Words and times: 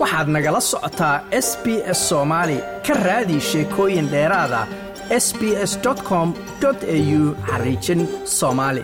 waxaad 0.00 0.28
nagala 0.34 0.60
socotaa 0.70 1.16
s 1.46 1.48
b 1.64 1.66
s 1.98 2.00
soomaali 2.08 2.58
ka 2.86 2.94
raadi 3.06 3.36
sheekooyin 3.50 4.06
dheeraada 4.12 4.60
s 5.24 5.26
b 5.38 5.40
s 5.70 5.72
com 6.08 6.28
au 6.64 7.20
xariijin 7.48 8.00
soomaali 8.38 8.82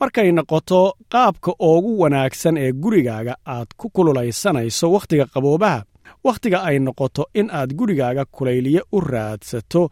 markay 0.00 0.28
noqoto 0.32 0.80
qaabka 1.12 1.50
ugu 1.70 1.92
wanaagsan 2.02 2.56
ee 2.64 2.72
gurigaaga 2.82 3.34
aad 3.54 3.68
ku 3.80 3.86
kululaysanayso 3.94 4.86
wakhtiga 4.94 5.26
qaboobaha 5.34 5.82
wakhtiga 6.26 6.58
ay 6.68 6.76
noqoto 6.86 7.22
in 7.40 7.48
aad 7.58 7.70
gurigaaga 7.78 8.24
kulayliye 8.36 8.80
u 8.96 9.00
raadsato 9.00 9.82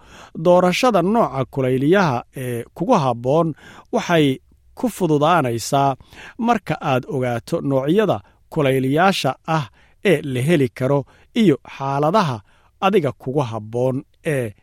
doorashada 0.45 1.03
nooca 1.03 1.45
kulayliyaha 1.55 2.19
ee 2.43 2.65
kugu 2.75 2.93
habboon 3.05 3.49
waxay 3.93 4.27
ku 4.75 4.89
fududaanaysaa 4.97 5.97
marka 6.39 6.75
aad 6.91 7.05
ogaato 7.15 7.57
noocyada 7.61 8.21
kulayliyaasha 8.53 9.31
ah 9.57 9.65
ee 10.11 10.21
la 10.33 10.41
heli 10.49 10.69
karo 10.69 11.05
iyo 11.43 11.57
xaaladaha 11.77 12.37
adiga 12.81 13.13
kugu 13.13 13.41
habboon 13.41 13.97
ee 14.35 14.55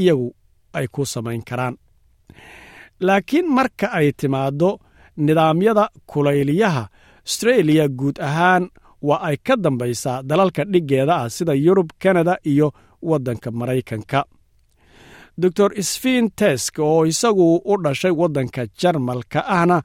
iyagu 0.00 0.28
ay 0.72 0.86
ku 0.94 1.06
samayn 1.06 1.42
karaan. 1.48 1.76
Laakiin 3.00 3.46
marka 3.56 3.86
ay 3.98 4.12
timaaddo 4.12 4.70
nidaamyada 5.16 5.84
kulayliyaha 6.06 6.88
astreeliya 7.26 7.88
guud 7.88 8.16
ahaan 8.28 8.64
waa 9.08 9.20
ay 9.28 9.36
ka 9.46 9.54
dambaysaa 9.56 10.22
dalalka 10.22 10.64
dhiggeeda 10.72 11.14
ah 11.22 11.28
sida 11.30 11.54
yurub 11.54 11.88
kanada 12.02 12.34
iyo 12.52 12.72
waddanka 13.02 13.50
maraykanka 13.50 14.24
doctor 15.42 15.70
sfin 15.90 16.24
tesk 16.40 16.78
oo 16.78 17.06
isagu 17.12 17.46
u 17.64 17.74
dhashay 17.84 18.10
waddanka 18.20 18.62
jarmalka 18.80 19.40
ahna 19.56 19.78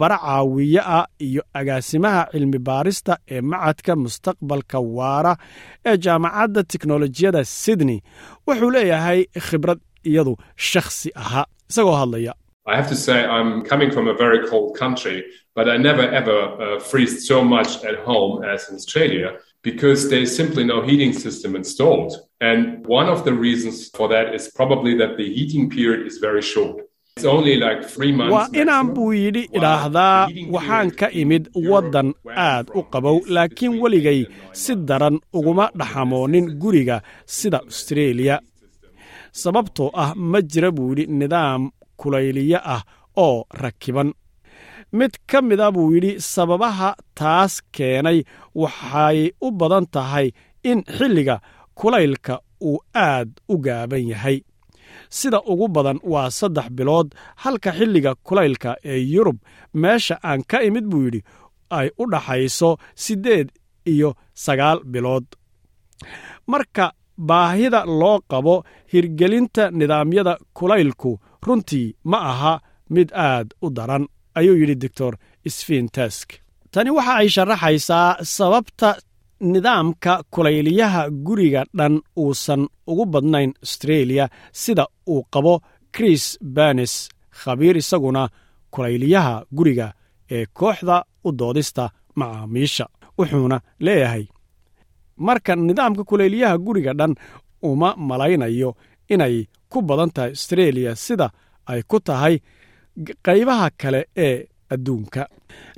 bara 0.00 0.18
caawiye 0.24 0.80
ah 0.96 1.06
iyo 1.26 1.42
agaasimaha 1.60 2.22
cilmi 2.32 2.58
baarista 2.68 3.12
ee 3.34 3.40
macadka 3.40 3.92
mustaqbalka 4.02 4.78
waara 4.96 5.32
ee 5.88 5.96
jaamacadda 6.04 6.62
teknolojiyadda 6.72 7.42
sydney. 7.62 7.98
Wuxuu 8.46 8.70
leeyahay 8.74 9.20
khibrad 9.46 9.80
iyadu 10.10 10.32
shakhsi 10.70 11.08
ahaa 11.22 11.46
isagoo 11.70 11.96
hadlaya 12.00 12.32
I 12.66 12.76
have 12.76 12.88
to 12.88 12.96
say, 13.06 13.18
I'm 13.36 13.62
coming 13.62 13.90
from 13.90 14.06
a 14.08 14.14
very 14.14 14.40
cold 14.50 14.70
country, 14.82 15.18
but 15.56 15.68
I 15.68 15.76
never 15.76 16.02
ever 16.20 16.38
uh, 16.64 16.80
freeze 16.80 17.26
so 17.28 17.44
much 17.44 17.84
at 17.84 17.96
home 18.08 18.42
as 18.52 18.60
in 18.70 18.76
Australia 18.76 19.28
because 19.68 20.08
there's 20.10 20.32
simply 20.40 20.64
no 20.64 20.78
heating 20.88 21.12
system 21.12 21.50
installed. 21.56 22.12
And 22.40 22.86
one 22.86 23.08
of 23.14 23.24
the 23.26 23.34
reasons 23.46 23.76
for 23.96 24.06
that 24.14 24.34
is 24.34 24.44
probably 24.58 24.94
that 25.00 25.12
the 25.20 25.28
heating 25.36 25.68
period 25.76 26.06
is 26.06 26.16
very 26.18 26.42
short. 26.42 26.76
Waa 27.24 28.48
inaan 28.52 28.88
buu 28.94 29.12
yidhi 29.14 29.42
idhaahdaa 29.58 30.28
waxaan 30.54 30.90
ka 31.00 31.06
imid 31.22 31.44
waddan 31.70 32.08
aad 32.46 32.66
u 32.74 32.82
qabow 32.92 33.16
laakiin 33.36 33.74
weligay 33.82 34.20
si 34.62 34.74
daran 34.88 35.16
uguma 35.38 35.66
dhaxamoonin 35.78 36.46
guriga 36.62 36.96
sida 37.36 37.58
austreeliya 37.66 38.36
sababtoo 39.42 39.90
ah 40.04 40.10
ma 40.32 40.40
jira 40.52 40.70
buu 40.76 40.88
yidhi 40.90 41.06
nidaam 41.20 41.62
kulayliye 42.00 42.58
ah 42.74 42.82
oo 43.16 43.44
rakiban. 43.62 44.10
Mid 44.98 45.12
ka 45.26 45.42
mida 45.42 45.70
buu 45.74 45.92
yidhi 45.94 46.20
sababaha 46.20 46.88
taas 47.18 47.62
keenay 47.74 48.18
waxay 48.54 49.18
u 49.46 49.50
badan 49.50 49.86
tahay 49.94 50.26
in 50.70 50.82
xilliga 50.96 51.36
kulaylka 51.78 52.34
uu 52.68 52.78
aad 52.94 53.30
u 53.48 53.56
gaaban 53.64 54.08
yahay. 54.12 54.38
Sida 55.10 55.38
ugu 55.52 55.66
badan 55.68 55.98
waa 56.12 56.30
saddex 56.38 56.68
bilood 56.76 57.08
halka 57.42 57.70
xilliga 57.78 58.12
kulaylka 58.26 58.70
ee 58.84 58.98
yurub 59.14 59.38
meesha 59.82 60.16
aan 60.28 60.42
ka 60.50 60.58
imid 60.68 60.86
buu 60.90 61.04
yidhi 61.06 61.20
ay 61.78 61.88
u 61.98 62.04
dhaxayso 62.12 62.70
siddeed 63.04 63.48
iyo 63.92 64.10
sagaal 64.44 64.78
bilood. 64.92 65.26
Marka 66.46 66.92
baahida 67.18 67.80
loo 68.00 68.18
qabo 68.30 68.64
hirgelinta 68.92 69.70
nidaamyada 69.70 70.38
kulaylku 70.58 71.10
runtii 71.46 71.94
ma 72.10 72.18
aha 72.32 72.52
mid 72.94 73.08
aad 73.28 73.48
u 73.64 73.70
daran 73.76 74.04
ayuu 74.38 74.56
yidhi 74.60 74.74
doctor 74.82 75.12
sfintesk 75.56 76.28
tani 76.72 76.90
waxa 76.96 77.14
ay 77.20 77.28
sharaxaysaa 77.34 78.08
sababta 78.36 78.88
nidaamka 79.52 80.12
kulayliyaha 80.30 81.02
guriga 81.26 81.62
dhan 81.78 81.94
uusan 82.22 82.62
ugu 82.90 83.04
badnayn 83.12 83.50
astreeliya 83.64 84.26
sida 84.52 84.84
uu 85.12 85.22
qabo 85.32 85.54
chris 85.94 86.24
banes 86.56 86.94
khabiir 87.40 87.76
isaguna 87.82 88.22
kulayliyaha 88.74 89.34
guriga 89.56 89.86
ee 90.30 90.46
kooxda 90.58 90.96
u 91.26 91.32
doodista 91.38 91.84
macaamiisha 92.18 92.86
wuxuuna 93.18 93.60
leeyahay 93.84 94.24
marka 95.16 95.56
nidaamka 95.56 96.02
kulayliyaha 96.04 96.58
guriga 96.58 96.92
dhan 96.98 97.14
uma 97.62 97.88
malaynayo 98.08 98.70
inay 99.12 99.46
ku 99.68 99.78
badan 99.82 100.10
tahay 100.14 100.32
astreeliya 100.36 100.92
sida 100.96 101.26
ay 101.70 101.82
ku 101.90 102.00
tahay 102.00 102.34
qaybaha 103.26 103.70
kale 103.80 104.00
ee 104.16 104.46
adduunka. 104.74 105.22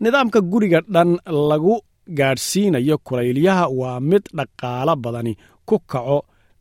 Nidaamka 0.01 0.41
guriga 0.41 0.81
dhan 0.95 1.11
lagu 1.51 1.75
gaadhsiinayo 2.19 2.99
kulayliyaha 3.07 3.65
waa 3.81 4.01
mid 4.01 4.25
dhaqaalo 4.37 4.95
badani 5.05 5.33
ku 5.69 5.77
kaco 5.91 6.19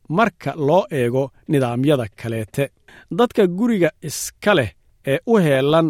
marka 0.08 0.50
loo 0.68 0.84
eego 0.90 1.30
nidaamyada 1.48 2.06
kaleete. 2.20 2.64
Dadka 3.18 3.46
guriga 3.58 3.90
iska 4.08 4.54
leh 4.58 4.70
ee 5.06 5.18
u 5.26 5.36
heelan 5.44 5.88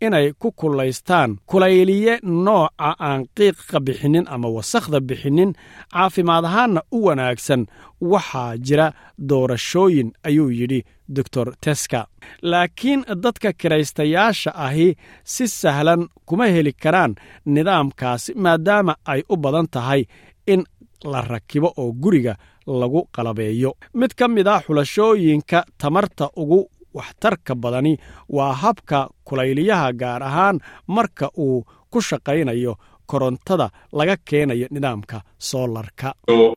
inay 0.00 0.32
ku 0.38 0.52
kulaystaan 0.52 1.38
kulayliye 1.46 2.18
nooca 2.22 2.94
aan 2.98 3.24
qiiqa 3.36 3.80
bixinnin 3.80 4.26
ama 4.28 4.48
wasakhda 4.48 5.00
bixinnin 5.00 5.52
caafimaad 5.92 6.44
ahaanna 6.44 6.80
u 6.92 7.04
wanaagsan. 7.06 7.66
Waxaa 8.00 8.56
jira 8.56 8.92
doorashooyin 9.28 10.12
ayuu 10.24 10.50
yidhi 10.50 10.82
doctor 11.16 11.52
teska. 11.60 12.06
Laakiin 12.42 13.04
dadka 13.22 13.52
kiraystayaasha 13.52 14.50
ahi 14.54 14.94
si 15.24 15.48
sahlan 15.48 16.08
kuma 16.26 16.46
heli 16.46 16.72
karaan 16.72 17.14
nidaamkaasi 17.46 18.34
maadaama 18.34 18.96
ay 19.04 19.22
u 19.28 19.36
badan 19.36 19.66
tahay 19.70 20.04
in 20.46 20.64
la 21.04 21.20
rakibo 21.20 21.72
oo 21.76 21.92
guriga 21.92 22.34
lagu 22.66 23.08
qalabeeyo. 23.12 23.72
Mid 23.94 24.14
ka 24.18 24.28
mid 24.28 24.46
a 24.48 24.60
xulashooyinka 24.60 25.64
tamarta 25.78 26.30
ugu 26.36 26.68
waxtarka 26.94 27.54
badani 27.54 27.92
waa 28.36 28.52
habka 28.62 28.98
kulayliyaha 29.28 29.92
gaar 29.92 30.22
ahaan 30.22 30.56
marka 30.86 31.26
uu 31.38 31.64
ku 31.90 32.00
shaqaynayo 32.08 32.74
korontada 33.06 33.66
laga 33.92 34.16
keenayo 34.28 34.66
nidaamka 34.70 35.20
soolarka. 35.38 36.14
Uh, 36.30 36.52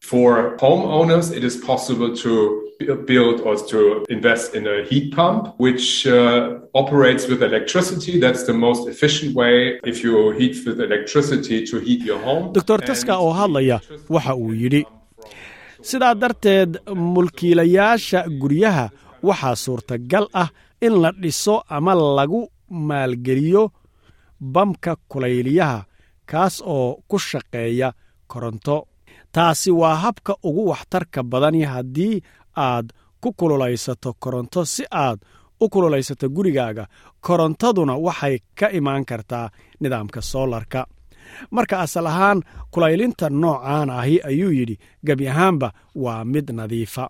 doctor 12.54 12.80
teska 12.81 13.18
oo 13.18 13.31
hadlaya 13.34 13.80
waxa 14.09 14.34
uu 14.36 14.54
yidhi 14.54 14.81
sidaa 15.81 16.14
darteed 16.22 16.72
mulkiilayaasha 16.96 18.24
guryaha 18.42 18.90
waxaa 19.24 19.56
suurtagal 19.56 20.26
ah 20.34 20.50
in 20.82 20.94
la 21.02 21.12
dhiso 21.22 21.64
ama 21.70 21.94
lagu 21.96 22.42
maalgeliyo 22.70 23.72
bamka 24.54 24.96
kulayliyaha 25.10 25.80
kaas 26.26 26.62
oo 26.66 27.00
ku 27.08 27.20
shaqeeya 27.20 27.94
koronto. 28.28 28.88
Taasi 29.32 29.72
waa 29.72 29.96
habka 29.96 30.36
ugu 30.44 30.68
waxtarka 30.70 31.24
badani 31.24 31.62
haddii 31.64 32.22
aad 32.56 32.88
ku 33.22 33.34
kululaysato 33.34 34.14
koronto 34.20 34.66
si 34.66 34.84
aad 34.92 35.20
u 35.62 35.70
kululaysato 35.70 36.30
gurigaaga 36.30 36.88
korontaduna 37.22 37.96
waxay 37.96 38.36
ka 38.60 38.68
imaan 38.72 39.06
kartaa 39.06 39.50
nidaamka 39.82 40.22
soolarka 40.22 40.86
marka 41.52 41.80
asal 41.86 42.06
ahaan 42.08 42.40
kulaylinta 42.72 43.30
noocaan 43.30 43.90
ahi 43.90 44.16
ayuu 44.30 44.52
yidhi 44.52 44.75
gebi 45.06 45.28
ahaanba 45.30 45.72
waa 45.96 46.25
mid 46.25 46.48
nadiifa 46.52 47.10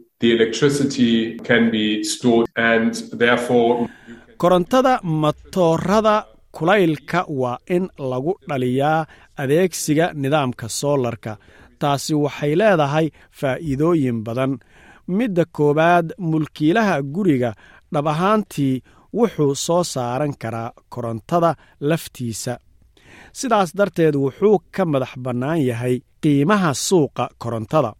korontada 4.37 4.99
matoorada 5.03 6.25
kulaylka 6.51 7.25
waa 7.29 7.57
in 7.69 7.89
lagu 7.97 8.33
dhaliyaa 8.49 9.05
adeegsiga 9.37 10.11
nidaamka 10.13 10.69
soolarka 10.69 11.37
taasi 11.79 12.13
waxay 12.23 12.55
leedahay 12.61 13.07
faa'iidooyin 13.39 14.23
badan. 14.23 14.57
Midda 15.07 15.45
koowaad 15.57 16.07
mulkiilaha 16.17 17.01
guriga 17.15 17.51
dhab 17.93 18.07
ahaantii 18.07 18.81
wuxuu 19.17 19.55
soo 19.55 19.83
saaran 19.83 20.33
karaa 20.41 20.71
korontada 20.89 21.55
laftiisa. 21.79 22.53
Sidaas 23.33 23.69
darteed 23.77 24.15
wuxuu 24.15 24.57
ka 24.75 24.85
madax 24.85 25.13
bannaan 25.23 25.61
yahay 25.69 25.99
qiimaha 26.23 26.73
suuqa 26.73 27.29
korontada. 27.37 27.93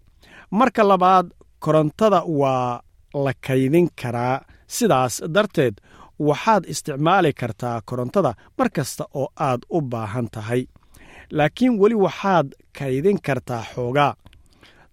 Marka 0.51 0.83
labaad 0.88 1.27
korontada 1.63 2.19
waa 2.41 2.81
la 3.23 3.33
kaydin 3.47 3.87
karaa. 4.01 4.35
Sidaas 4.75 5.15
darteed 5.35 5.75
waxaad 6.27 6.63
isticmaali 6.71 7.31
kartaa 7.41 7.77
korontada 7.89 8.31
mar 8.57 8.69
kasta 8.75 9.03
oo 9.19 9.27
aad 9.47 9.61
u 9.75 9.81
baahan 9.91 10.27
tahay. 10.33 10.61
Laakiin 11.37 11.73
weli 11.81 11.95
waxaad 12.05 12.47
kaydin 12.79 13.17
kartaa 13.27 13.63
xoogaa. 13.73 14.13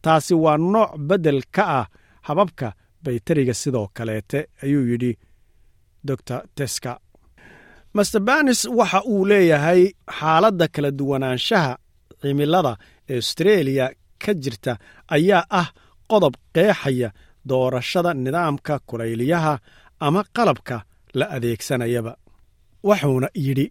Taasi 0.03 0.35
waa 0.45 0.59
nooc 0.73 0.91
beddel 1.09 1.41
ka 1.57 1.63
ah 1.79 1.87
hababka 2.27 2.69
bayteriga 3.05 3.55
sidoo 3.63 3.87
kaleete 3.97 4.39
ayuu 4.63 4.85
yidhi 4.91 5.13
dor 6.07 6.19
teska. 6.57 6.93
Master 7.95 8.21
banis 8.21 8.61
waxa 8.79 9.01
uu 9.13 9.25
leeyahay 9.31 9.83
xaaladda 10.19 10.67
kala 10.75 10.91
duwanaanshaha 10.99 11.73
cimilada 12.21 12.73
ee 13.11 13.17
austreeliya 13.17 13.87
ka 14.25 14.33
jirta 14.43 14.73
ayaa 15.17 15.45
ah 15.61 15.69
qodob 16.11 16.35
qeexaya 16.57 17.09
doorashada 17.51 18.11
nidaamka 18.25 18.75
kulayliyaha 18.89 19.55
ama 20.07 20.21
qalabka 20.37 20.77
la 21.19 21.27
adeegsanayaba 21.37 22.13
wuxuuna 22.89 23.29
yidhi 23.47 23.67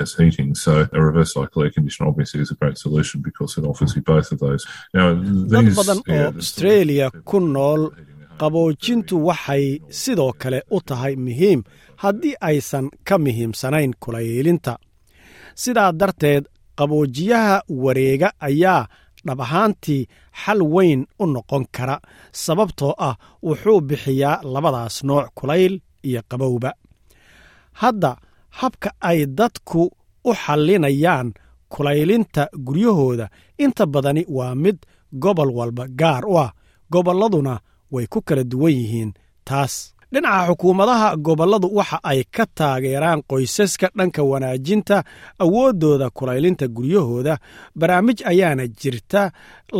as 0.00 0.14
heating. 0.14 0.54
So 0.54 0.86
a 0.92 1.00
reverse 1.00 1.32
cycle 1.34 1.62
air 1.62 1.70
conditioner 1.70 2.08
obviously 2.10 2.40
is 2.40 2.50
a 2.50 2.54
great 2.54 2.76
solution 2.78 3.22
because 3.22 3.56
it 3.58 3.64
offers 3.64 3.94
you 3.96 4.02
both 4.02 4.32
of 4.32 4.38
those. 4.40 4.66
Now, 4.94 5.14
dad 5.14 5.66
badan 5.78 5.98
oo 6.10 6.36
australia 6.42 7.10
ku 7.24 7.40
nool 7.40 7.82
qaboojintu 8.40 9.14
waxay 9.28 9.64
sidoo 9.90 10.32
kale 10.42 10.62
u 10.70 10.80
tahay 10.80 11.14
muhiim 11.26 11.60
haddii 12.02 12.34
aysan 12.40 12.86
ka 13.08 13.18
muhiimsanayn 13.18 13.92
kulaylinta 14.04 14.78
sidaa 15.54 15.92
darteed 16.00 16.44
qaboojiyaha 16.78 17.62
wareega 17.68 18.32
ayaa 18.40 18.86
dhab 19.26 19.40
ahaantii 19.40 20.08
xal 20.44 20.62
weyn 20.74 21.06
u 21.18 21.26
noqon 21.26 21.64
kara 21.76 21.96
sababtoo 22.32 22.94
ah 22.98 23.16
wuxuu 23.42 23.80
bixiyaa 23.80 24.40
labadaas 24.42 25.04
nooc 25.04 25.26
kulayl 25.34 25.80
iyo 26.02 26.22
qabowba. 26.30 26.70
Hadda 27.72 28.16
habka 28.50 28.90
ay 29.00 29.26
dadku 29.26 29.90
u 30.24 30.32
xallinayaan 30.34 31.32
kulaylinta 31.68 32.48
guryahooda 32.66 33.28
inta 33.58 33.86
badani 33.86 34.24
waa 34.28 34.54
mid 34.54 34.76
gobol 35.12 35.50
walba 35.58 35.84
gaar 36.00 36.24
u 36.26 36.38
ah 36.38 36.52
gobolladuna 36.90 37.54
way 37.90 38.06
ku 38.06 38.20
kala 38.22 38.44
duwan 38.44 38.72
yihiin 38.72 39.12
taas 39.44 39.93
dhinaca 40.14 40.46
xukuumadaha 40.50 41.08
gobolladu 41.26 41.68
waxa 41.78 41.98
ay 42.10 42.20
ka 42.34 42.44
taageeraan 42.58 43.20
qoysaska 43.30 43.86
dhanka 43.98 44.22
wanaajinta 44.30 44.96
awooddooda 45.44 46.06
kulaylinta 46.18 46.66
guryahooda. 46.76 47.34
Barnaamij 47.78 48.18
ayaana 48.32 48.64
jirta 48.80 49.22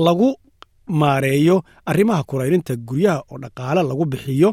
lagu 0.06 0.30
maareeyo 1.00 1.56
arrimaha 1.86 2.22
kulaylinta 2.30 2.76
guryaha 2.88 3.22
oo 3.30 3.38
dhaqaale 3.42 3.82
lagu 3.90 4.04
bixiyo. 4.12 4.50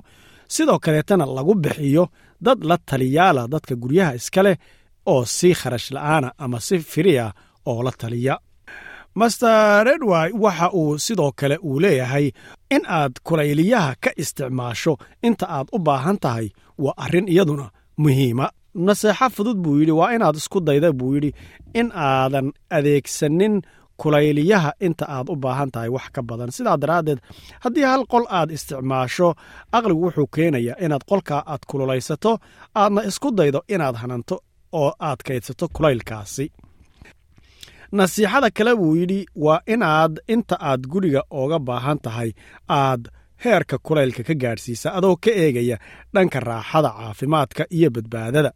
Sidoo 0.48 0.80
kaleetana 0.80 1.26
lagu 1.26 1.54
bixiyo 1.64 2.04
dad 2.46 2.60
la 2.70 2.78
taliyaala 2.78 3.48
dadka 3.48 3.76
guryaha 3.76 4.16
iska 4.20 4.42
leh 4.44 4.58
oo 5.06 5.26
si 5.26 5.54
kharash 5.54 5.92
la'aana 5.96 6.30
ama 6.38 6.60
si 6.60 6.80
firiya 6.80 7.34
oo 7.66 7.84
la 7.84 7.92
taliya 7.92 8.36
master 9.16 9.84
redwy 9.86 10.32
waxa 10.44 10.68
uu 10.74 10.98
sidoo 10.98 11.32
kale 11.36 11.58
uu 11.58 11.80
leeyahay 11.80 12.32
in 12.76 12.82
aad 12.88 13.14
kulayliyaha 13.24 13.96
ka 14.04 14.12
isticmaasho 14.18 14.98
inta 15.28 15.46
aad 15.50 15.68
u 15.76 15.80
baahan 15.80 16.18
tahay 16.24 16.48
waa 16.78 16.94
arrin 16.98 17.28
iyaduna 17.28 17.70
muhiima. 17.98 18.50
Naseexo 18.76 19.30
fudud 19.30 19.58
buu 19.64 19.80
yidhi 19.80 19.92
waa 19.92 20.14
inaad 20.16 20.36
isku 20.36 20.60
dayda 20.62 20.92
buu 20.94 21.14
yidhi 21.16 21.32
in 21.74 21.92
aadan 21.96 22.48
adeegsanin 22.70 23.62
kulayliyaha 24.02 24.72
inta 24.80 25.06
aad 25.10 25.28
u 25.30 25.36
baahan 25.36 25.72
tahay 25.72 25.90
wax 25.90 26.08
ka 26.16 26.22
badan. 26.24 26.52
Sidaa 26.52 26.78
daraaddeed 26.78 27.20
haddii 27.64 27.84
hal 27.92 28.04
qol 28.12 28.26
aad 28.30 28.50
isticmaasho 28.52 29.36
aqligu 29.72 30.02
wuxuu 30.06 30.28
keenayaa 30.36 30.80
inaad 30.86 31.04
qolkaa 31.10 31.44
aad 31.52 31.64
kululaysato 31.70 32.32
aadna 32.76 33.02
isku 33.10 33.32
daydo 33.38 33.60
inaad 33.68 33.96
hananto 34.02 34.36
oo 34.72 34.92
aad 35.00 35.20
kaydsato 35.28 35.68
kulaylkaasi 35.76 36.46
nasiixada 37.92 38.50
kale 38.50 38.76
buu 38.76 38.96
yidhi 38.96 39.26
waa 39.36 39.62
inaad 39.74 40.20
inta 40.28 40.56
aad 40.62 40.82
guriga 40.88 41.22
ooga 41.32 41.60
baahan 41.60 42.00
tahay 42.06 42.32
aad 42.70 43.04
heerka 43.44 43.78
kulaylka 43.78 44.24
ka 44.24 44.34
gaadhsiisa 44.44 44.88
adoo 44.98 45.16
ka 45.24 45.32
eegaya 45.44 45.78
dhanka 46.14 46.40
raaxada 46.40 46.90
caafimaadka 46.98 47.64
iyo 47.70 47.90
badbaadada. 47.96 48.52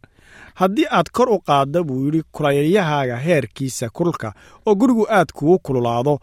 Haddii 0.54 0.86
aad 0.90 1.08
kor 1.16 1.28
u 1.30 1.38
qaadda 1.48 1.82
buu 1.82 2.04
yidhi 2.04 2.22
kulayliyahaaga 2.34 3.16
heerkiisa 3.26 3.88
kulka 3.96 4.28
oo 4.66 4.74
gurigu 4.74 5.04
aad 5.10 5.32
kugu 5.36 5.58
kululaado 5.58 6.18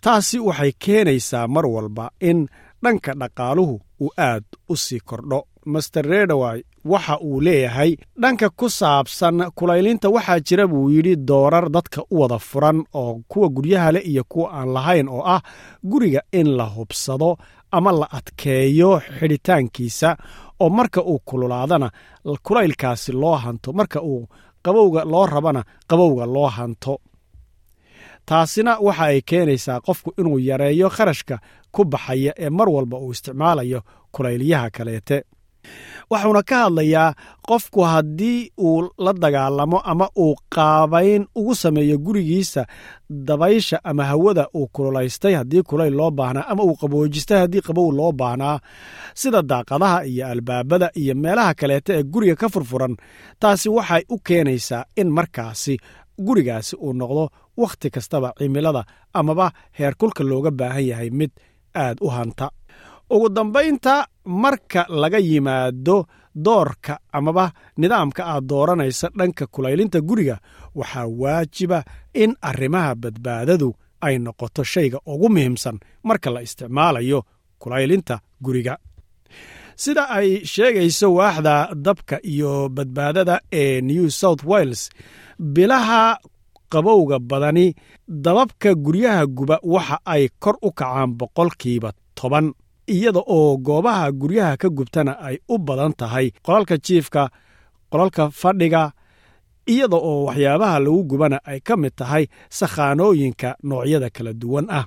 taasi 0.00 0.38
waxay 0.38 0.72
keenaysaa 0.78 1.46
mar 1.48 1.66
walba 1.66 2.10
in 2.20 2.48
dhanka 2.84 3.12
dhaqaaluhu 3.20 3.80
uu 4.00 4.10
aad 4.18 4.44
u 4.68 4.76
sii 4.76 5.00
kordho. 5.00 5.40
Master 5.64 6.04
redaway 6.06 6.62
waxa 6.84 7.18
uu 7.20 7.40
leeyahay 7.40 7.96
dhanka 8.22 8.50
ku 8.50 8.70
saabsan 8.70 9.50
kulaylinta 9.54 10.08
waxaa 10.10 10.40
jira 10.40 10.66
buu 10.66 10.90
yidhi 10.90 11.16
doorar 11.16 11.68
dadka 11.70 12.02
u 12.10 12.20
wada 12.20 12.38
furan 12.38 12.84
oo 12.94 13.20
kuwa 13.28 13.48
guryaha 13.48 13.92
leh 13.92 14.04
iyo 14.10 14.24
kuwa 14.24 14.52
aan 14.52 14.68
lahayn 14.72 15.08
oo 15.08 15.22
ah 15.26 15.42
guriga 15.84 16.20
in 16.32 16.48
la 16.56 16.64
hubsado 16.64 17.36
ama 17.70 17.92
la 17.92 18.06
adkeeyo 18.18 19.00
xidhitaankiisa 19.18 20.16
oo 20.60 20.68
marka 20.70 21.02
uu 21.02 21.18
kululaadana 21.24 21.90
kulaylkaasi 22.42 23.12
loo 23.12 23.36
hanto 23.36 23.72
marka 23.72 24.02
uu 24.02 24.28
qabowga 24.64 25.04
loo 25.04 25.26
rabana 25.26 25.64
qabowga 25.90 26.26
loo 26.26 26.48
hanto. 26.48 26.98
Taasina 28.26 28.78
waxa 28.86 29.04
ay 29.04 29.20
keenaysaa 29.30 29.80
qofku 29.86 30.10
inuu 30.18 30.38
yareeyo 30.38 30.88
kharashka 30.90 31.38
ku 31.74 31.84
baxaya 31.84 32.32
ee 32.38 32.50
mar 32.50 32.68
walba 32.68 32.96
uu 32.98 33.10
isticmaalayo 33.12 33.80
kulayliyaha 34.14 34.70
kaleete 34.70 35.24
waxuuna 36.12 36.42
ka 36.50 36.56
hadlayaa 36.64 37.14
qofku 37.48 37.80
haddii 37.92 38.38
uu 38.68 38.88
la 39.04 39.12
dagaalamo 39.22 39.78
ama 39.92 40.06
uu 40.24 40.34
qaabayn 40.54 41.22
ugu 41.38 41.54
sameeyo 41.62 41.96
gurigiisa 42.04 42.62
dabaysha 43.28 43.80
ama 43.84 44.04
hawada 44.10 44.44
uu 44.54 44.66
kululaystay 44.74 45.34
haddii 45.34 45.62
kulayl 45.62 45.94
loo 46.00 46.10
baahnaa 46.10 46.46
ama 46.52 46.62
uu 46.68 46.76
qaboojistay 46.80 47.38
haddii 47.42 47.60
qabow 47.66 47.88
loo 47.98 48.12
baahnaa 48.12 48.58
sida 49.20 49.42
daaqadaha 49.42 49.98
iyo 50.10 50.26
albaabada 50.32 50.90
iyo 51.00 51.14
meelaha 51.14 51.54
kaleeta 51.60 51.92
ee 51.98 52.02
guriga 52.12 52.36
ka 52.40 52.48
furfuran 52.54 52.96
taasi 53.40 53.68
waxay 53.68 54.02
u 54.08 54.16
keenaysaa 54.26 54.84
in 55.00 55.08
markaasi 55.16 55.74
gurigaasi 56.26 56.74
uu 56.76 56.92
noqdo 57.00 57.24
wakhti 57.56 57.88
kastaba 57.94 58.28
cimilada 58.38 58.82
amaba 59.18 59.46
heerkulka 59.78 60.22
looga 60.30 60.50
baahan 60.58 60.84
yahay 60.90 61.10
mid 61.20 61.30
aad 61.84 61.96
u 62.00 62.08
hanta 62.16 62.46
ugu 63.14 63.28
dambaynta 63.36 63.94
marka 64.42 64.80
laga 65.00 65.18
yimaado 65.28 65.96
doorka 66.44 66.94
amaba 67.12 67.44
nidaamka 67.80 68.22
aad 68.32 68.44
dooranaysa 68.50 69.06
dhanka 69.18 69.44
kulaylinta 69.54 69.98
guriga 70.08 70.36
waxaa 70.78 71.06
waajiba 71.20 71.78
in 72.22 72.30
arrimaha 72.48 72.94
badbaadadu 73.02 73.68
ay 74.06 74.14
noqoto 74.24 74.62
shayga 74.72 74.98
ugu 75.12 75.28
muhiimsan 75.34 75.76
marka 76.08 76.28
la 76.34 76.40
isticmaalayo 76.46 77.18
kulaylinta 77.62 78.14
guriga. 78.44 78.74
Sida 79.82 80.02
ay 80.18 80.28
sheegayso 80.52 81.06
waaxda 81.18 81.54
dabka 81.84 82.16
iyo 82.32 82.68
badbaadada 82.76 83.40
ee 83.60 83.80
new 83.80 84.10
south 84.20 84.42
wales 84.50 84.90
bilaha 85.38 86.18
qabowga 86.72 87.18
badani 87.18 87.66
dababka 88.08 88.74
guryaha 88.84 89.26
guba 89.26 89.56
waxa 89.62 89.96
ay 90.14 90.28
kor 90.42 90.56
u 90.62 90.70
kacaan 90.78 91.10
boqolkiiba 91.18 91.90
toban 92.18 92.46
iyada 92.94 93.20
oo 93.36 93.56
goobaha 93.66 94.06
guryaha 94.20 94.54
ka 94.62 94.68
gubtana 94.76 95.12
ay 95.28 95.36
u 95.48 95.58
badan 95.66 95.92
tahay 96.00 96.26
qolalka 96.44 96.76
jiifka 96.86 97.22
qolalka 97.90 98.22
fadhiga 98.40 98.82
iyada 99.72 99.96
oo 100.10 100.24
waxyaabaha 100.28 100.76
lagu 100.84 101.00
gubana 101.10 101.38
ay 101.50 101.58
ka 101.66 101.74
mid 101.82 101.94
tahay 102.00 102.24
sakhaanooyinka 102.58 103.48
noocyada 103.68 104.08
kala 104.16 104.32
duwan 104.40 104.66
ah. 104.78 104.86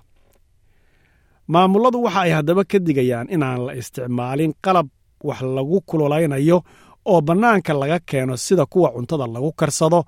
Maamulladu 1.51 1.99
waxa 2.05 2.21
ay 2.25 2.31
haddaba 2.37 2.63
ka 2.71 2.77
digayaan 2.85 3.27
inaan 3.35 3.61
la 3.67 3.73
isticmaalin 3.81 4.53
qalab 4.65 4.87
wax 5.27 5.41
lagu 5.55 5.77
kululaynayo 5.89 6.57
oo 7.11 7.19
bannaanka 7.27 7.73
laga 7.81 7.99
keeno 8.09 8.35
sida 8.45 8.65
kuwa 8.71 8.89
cuntada 8.95 9.27
lagu 9.35 9.51
karsado 9.59 9.99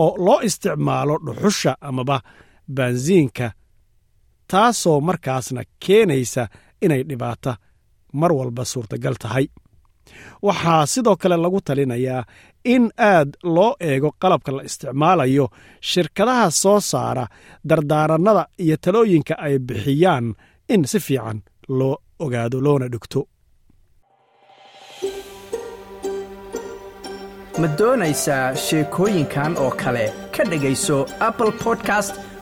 oo 0.00 0.10
loo 0.24 0.38
isticmaalo 0.48 1.14
dhuxusha 1.26 1.72
amaba 1.88 2.16
baansiinka 2.76 3.46
taasoo 4.50 4.98
markaasna 5.08 5.62
keenaysa 5.82 6.42
inay 6.84 7.02
dhibaata 7.10 7.52
mar 8.20 8.32
walba 8.38 8.64
suurtagal 8.72 9.16
tahay. 9.22 9.46
Waxaa 10.46 10.86
sidoo 10.92 11.16
kale 11.22 11.36
lagu 11.44 11.60
talinayaa 11.66 12.22
in 12.74 12.84
aad 13.10 13.30
loo 13.56 13.72
eego 13.88 14.10
qalabka 14.22 14.50
la 14.56 14.62
isticmaalayo 14.68 15.46
shirkadaha 15.90 16.46
soo 16.62 16.78
saara 16.90 17.24
dardaarannada 17.68 18.42
iyo 18.64 18.76
talooyinka 18.84 19.34
ay 19.46 19.54
bixiyaan 19.68 20.26
in 20.72 20.82
si 20.90 20.98
fiican 21.06 21.38
loo 21.78 21.94
ogaado 22.24 22.58
loona 22.66 22.86
dhigto. 22.92 23.20
Ma 27.60 27.68
doonaysaa 27.78 28.54
sheekooyinkan 28.64 29.52
oo 29.64 29.70
kale? 29.82 30.04
Ka 30.36 30.42
dhegayso 30.50 30.98
apple 31.28 31.52
podcast 31.64 32.14